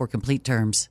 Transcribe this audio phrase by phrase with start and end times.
[0.07, 0.90] complete terms.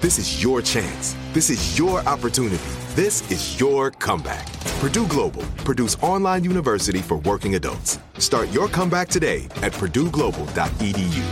[0.00, 1.14] This is your chance.
[1.34, 2.64] This is your opportunity.
[2.94, 4.50] This is your comeback.
[4.80, 7.98] Purdue Global, Purdue's online university for working adults.
[8.16, 11.22] Start your comeback today at purdueglobal.edu.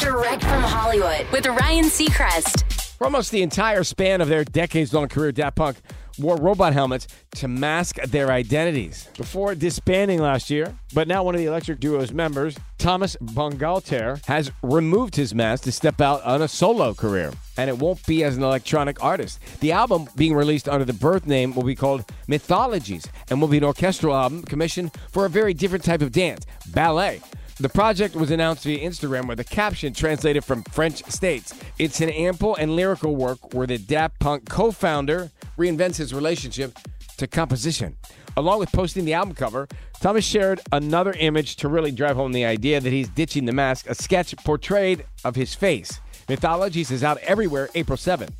[0.00, 2.62] Direct from Hollywood with Ryan Seacrest.
[2.98, 5.78] For almost the entire span of their decades long career, Daft Punk
[6.18, 10.74] wore robot helmets to mask their identities before disbanding last year.
[10.94, 15.72] But now one of the Electric Duo's members, Thomas Bangalter, has removed his mask to
[15.72, 17.32] step out on a solo career.
[17.56, 19.40] And it won't be as an electronic artist.
[19.60, 23.58] The album being released under the birth name will be called Mythologies and will be
[23.58, 27.20] an orchestral album commissioned for a very different type of dance, ballet.
[27.60, 31.52] The project was announced via Instagram with a caption translated from French states.
[31.76, 36.78] It's an ample and lyrical work where the Daft Punk co founder reinvents his relationship
[37.16, 37.96] to composition.
[38.36, 39.66] Along with posting the album cover,
[40.00, 43.90] Thomas shared another image to really drive home the idea that he's ditching the mask,
[43.90, 46.00] a sketch portrayed of his face.
[46.28, 48.30] Mythologies is out everywhere April 7th.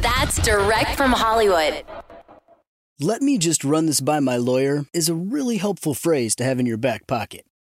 [0.00, 1.82] That's direct from Hollywood.
[3.00, 6.60] Let me just run this by my lawyer is a really helpful phrase to have
[6.60, 7.44] in your back pocket.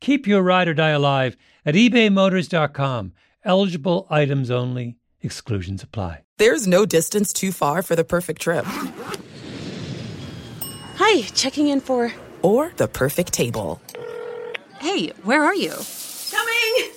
[0.00, 3.12] Keep your ride or die alive at ebaymotors.com.
[3.44, 6.24] Eligible items only, exclusions apply.
[6.38, 8.64] There's no distance too far for the perfect trip.
[10.96, 12.12] Hi, checking in for.
[12.42, 13.80] Or the perfect table.
[14.78, 15.72] Hey, where are you?
[16.30, 16.92] Coming!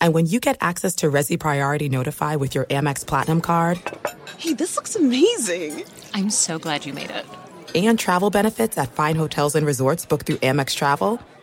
[0.00, 3.80] And when you get access to Resy Priority Notify with your Amex Platinum card.
[4.36, 5.84] Hey, this looks amazing!
[6.12, 7.24] I'm so glad you made it.
[7.74, 11.20] And travel benefits at fine hotels and resorts booked through Amex Travel.